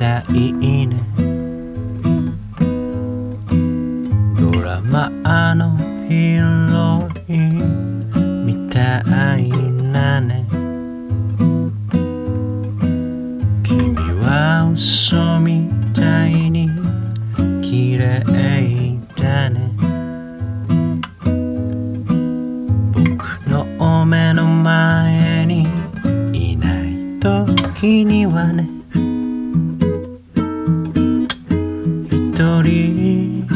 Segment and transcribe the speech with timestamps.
[0.00, 0.96] たいね。
[4.40, 5.76] ドラマの
[6.08, 9.02] ヒーローインみた
[9.38, 9.50] い
[9.92, 10.46] なね。
[13.62, 13.94] 君
[14.24, 16.70] は嘘みたいに
[17.60, 18.24] 綺麗
[19.16, 19.70] だね。
[22.94, 25.68] 僕の目の前に
[26.32, 28.79] いない時にはね。
[32.40, 33.46] 一人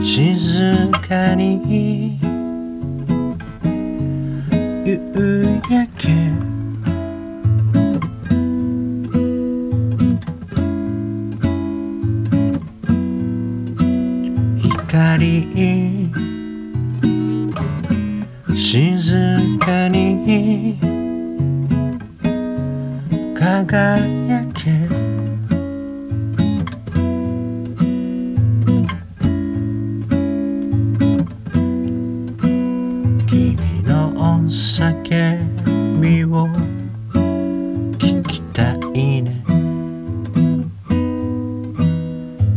[0.00, 2.20] 静かに
[4.84, 6.06] 夕焼け
[14.68, 15.58] 光
[18.54, 20.78] 静かに
[23.34, 24.95] 輝け
[34.56, 36.48] 叫びを
[37.98, 39.44] 聞きたいね。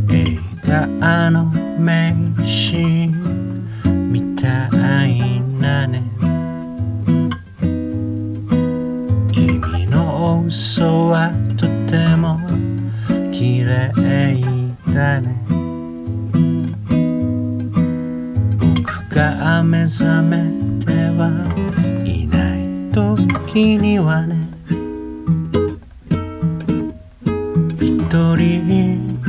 [0.10, 1.44] 映画の
[1.78, 4.70] 名シーンみた
[5.06, 6.02] いなね。
[9.34, 12.40] 君の嘘はとても
[13.34, 13.92] 綺麗
[14.94, 15.36] だね。
[18.58, 20.79] 僕が目覚め
[23.60, 24.38] 時にはね
[27.82, 29.20] 一人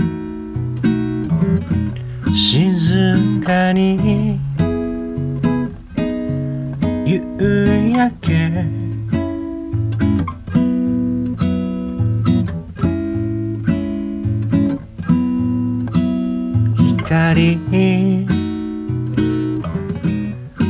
[2.33, 4.39] 静かに
[7.05, 8.65] 夕焼け。
[17.05, 17.59] 光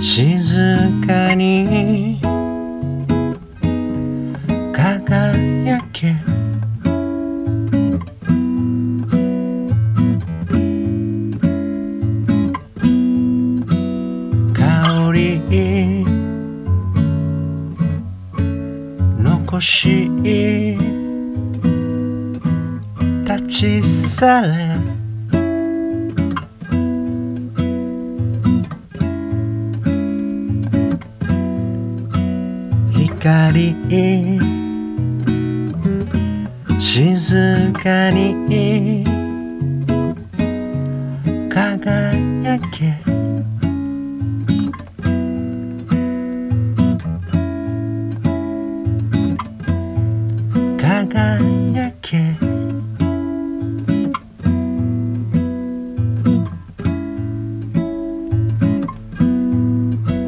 [0.01, 0.57] 静
[1.07, 2.30] かに。
[4.99, 6.15] 輝け。
[14.53, 15.41] 香り
[19.19, 20.11] 残し
[23.25, 25.01] 立ち去れ。
[32.93, 34.60] 光
[36.81, 39.05] 静かに
[41.51, 42.95] 輝け。
[50.79, 52.35] 輝け。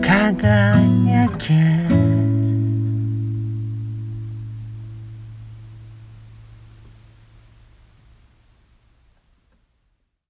[0.02, 1.91] 輝け。